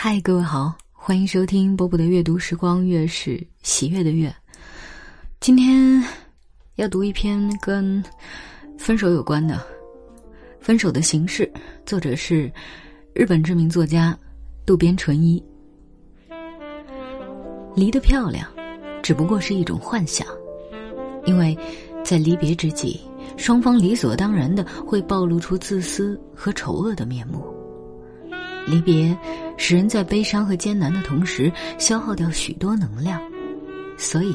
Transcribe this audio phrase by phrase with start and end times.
[0.00, 4.32] 嗨，各位好，欢迎收听波波的阅读时光，月是喜悦的月。
[5.40, 6.00] 今天
[6.76, 8.00] 要读一篇跟
[8.78, 9.56] 分手有关的
[10.60, 11.44] 《分手的形式》，
[11.84, 12.48] 作者是
[13.12, 14.16] 日本知名作家
[14.64, 15.44] 渡边淳一。
[17.74, 18.48] 离得漂亮，
[19.02, 20.24] 只不过是一种幻想，
[21.26, 21.58] 因为
[22.04, 23.00] 在离别之际，
[23.36, 27.44] 双方理所当然的会暴露出自私和丑恶的面目。
[28.68, 29.16] 离别
[29.56, 33.20] 使人在悲伤和艰难的同时消耗掉许多能量，
[33.96, 34.34] 所以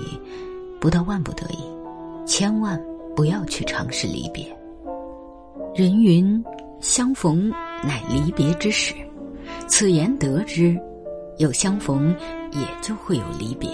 [0.81, 1.57] 不到万不得已，
[2.25, 2.81] 千万
[3.15, 4.45] 不要去尝试离别。
[5.75, 6.43] 人云
[6.79, 7.49] 相逢
[7.83, 8.93] 乃离别之始，
[9.67, 10.77] 此言得之，
[11.37, 12.15] 有相逢
[12.51, 13.69] 也就会有离别。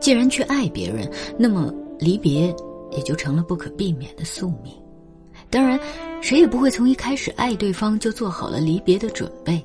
[0.00, 1.08] 既然去爱别人，
[1.38, 2.54] 那么离别
[2.90, 4.72] 也就成了不可避免的宿命。
[5.48, 5.78] 当然，
[6.20, 9.64] 谁也不会从一开始爱对方就做好了离别的准备。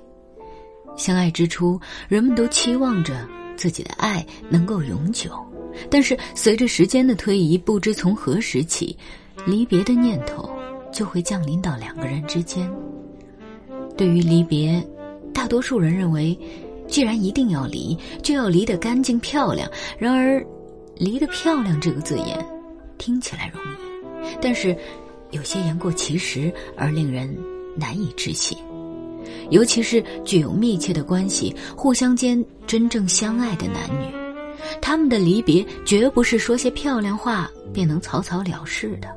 [0.96, 3.28] 相爱之初，人们都期望着
[3.58, 5.32] 自己的爱能够永久，
[5.90, 8.96] 但是随着时间的推移，不知从何时起，
[9.46, 10.48] 离别的念头
[10.92, 12.72] 就会降临到两个人之间。
[13.98, 14.86] 对于离别，
[15.34, 16.38] 大多数人认为，
[16.88, 19.70] 既然一定要离，就要离得干净漂亮。
[19.98, 20.46] 然而
[20.96, 22.46] ，“离得漂亮”这个字眼
[22.98, 24.78] 听起来容易，但是。
[25.32, 27.36] 有些言过其实而令人
[27.76, 28.58] 难以置信，
[29.50, 34.14] 尤其是具有密切的关系、互相间真正相爱的男女，
[34.82, 39.08] 他们的离别绝不是说些漂亮话便能草草了事的，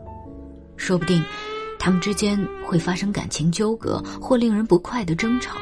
[0.77, 1.23] 说不定
[1.79, 5.57] 他们之间会发生感情纠葛或令人不快的争吵。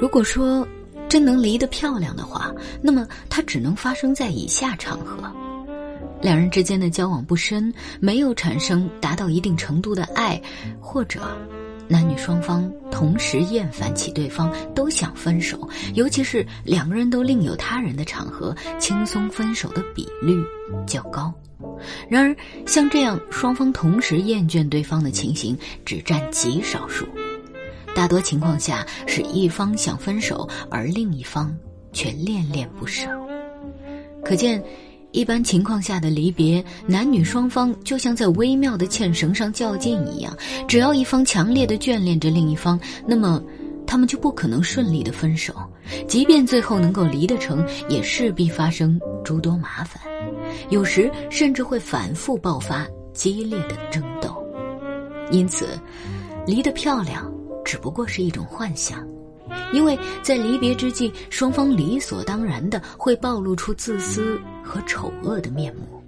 [0.00, 0.66] 如果说
[1.08, 5.30] 真能离得漂亮的话，那么它只能发生在以下场合。
[6.26, 10.42] 两人之间的交往不深，没有产生达到一定程度的爱，
[10.80, 11.20] 或者
[11.86, 20.36] 男女双方同时厌烦起对方，都想分手，尤其是两个人都另有他人的场合，轻松分手的比率
[20.84, 21.32] 较高。
[22.08, 27.06] 然而，像这样双方同时厌倦对方的情形只占极少数，
[27.94, 31.56] 大多情况下是一方想分手，而另一方
[31.92, 33.08] 却恋恋不舍。
[34.24, 34.60] 可见。
[35.12, 40.36] 一般情况下的离别，男女双方就像在微妙的纤绳上较劲一样，
[40.68, 43.42] 只要一方强烈的眷恋着另一方，那么
[43.86, 45.54] 他们就不可能顺利的分手。
[46.06, 50.02] 即便最后能够离得成，也势必发生诸多麻烦，
[50.68, 54.36] 有时甚至会反复爆发激烈的争斗。
[55.30, 55.66] 因此，
[56.46, 57.32] 离得漂亮
[57.64, 59.06] 只不过是一种幻想。
[59.72, 66.02] 因为在离别之际，双方理所当然的会暴露出自私和丑恶的面目。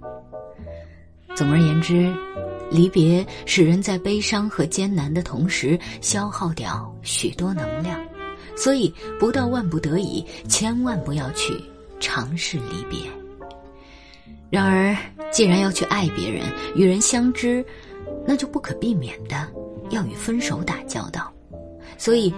[1.35, 2.13] 总而言之，
[2.69, 7.99] 离别使人在悲伤和艰难的同时消耗掉许多能量，
[8.55, 11.53] 所以不到万不得已，千万不要去
[11.99, 12.99] 尝试离别。
[14.49, 14.95] 然而，
[15.31, 16.43] 既然要去爱别人、
[16.75, 17.65] 与人相知，
[18.27, 19.47] 那就不可避免的
[19.91, 21.31] 要与分手打交道，
[21.97, 22.33] 所以。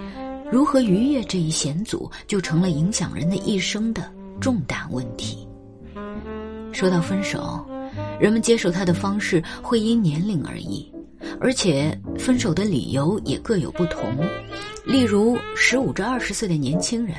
[0.52, 5.48] 如何逾越这一险阻，就成了影响人的一生的重大问题。
[6.72, 7.64] 说到分手，
[8.18, 10.90] 人们接受他的方式会因年龄而异，
[11.40, 14.16] 而且分手的理由也各有不同。
[14.84, 17.16] 例如，十五至二十岁的年轻人，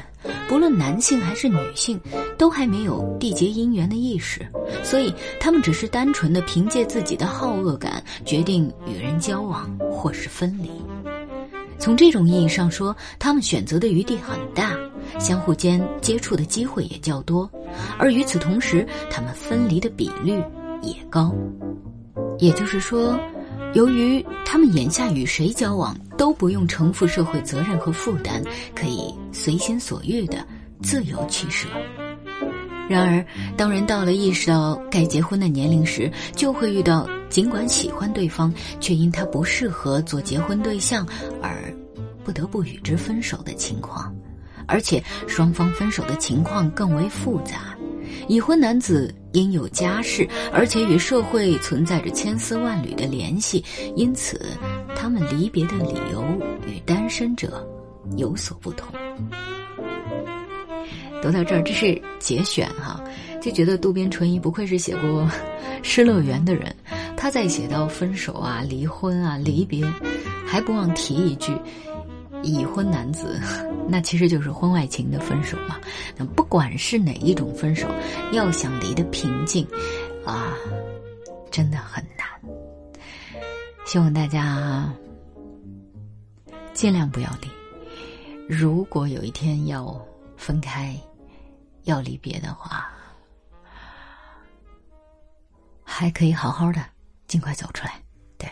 [0.49, 1.97] 不论男性还是女性，
[2.37, 4.45] 都还没有缔结姻缘的意识，
[4.83, 10.69] 所以他们只是单纯的凭借自己的好恶感，决定与人交往或是分离。
[11.79, 14.75] 从这种意义上说，他们选择的余地很大，
[15.19, 17.49] 相互间接触的机会也较多，
[17.97, 20.43] 而与此同时，他们分离的比率
[20.81, 21.33] 也高。
[22.39, 23.17] 也就是说，
[23.73, 28.43] 由于他们眼下与谁交往都不用承负社会责任和负担，
[28.75, 30.45] 可以随心所欲的
[30.81, 31.67] 自由取舍。
[32.89, 33.25] 然而，
[33.55, 41.07] 当人到了意识到该结婚的年龄时，就会遇到尽管喜欢对方，却因他不适合做结婚对象
[41.41, 41.73] 而
[42.25, 44.13] 不得不与之分手的情况。
[44.67, 47.77] 而且，双方分手的情况更为复杂。
[48.27, 53.63] 已婚男子因有家室，而且与社会存在着千丝万缕的联系，
[53.95, 54.39] 因此
[54.95, 56.23] 他们离别的理由
[56.65, 57.67] 与单身者
[58.15, 58.87] 有所不同。
[61.21, 63.01] 读到这儿，这是节选哈，
[63.41, 65.09] 就觉得渡边淳一不愧是写过
[65.81, 66.73] 《失乐园》的人。
[67.17, 69.85] 他在写到分手啊、离婚啊、离别，
[70.45, 71.53] 还不忘提一句：
[72.43, 73.39] 已婚男子
[73.87, 75.79] 那其实就是婚外情的分手嘛。
[76.15, 77.87] 那不管是哪一种分手
[78.31, 79.65] 要想离得平静
[80.25, 80.53] 啊
[81.49, 82.27] 真的很难。
[83.85, 84.91] 希望大家
[86.73, 87.49] 尽量不要离。
[88.47, 89.99] 如果有一天要
[90.35, 90.95] 分开
[91.83, 92.89] 要离别的话
[95.83, 96.83] 还可以好好的
[97.27, 97.93] 尽快走出来
[98.37, 98.49] 对。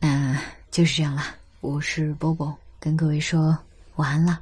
[0.00, 0.40] 那
[0.70, 1.45] 就是这样了。
[1.66, 3.58] 我是波波，跟各位说
[3.96, 4.40] 晚安了。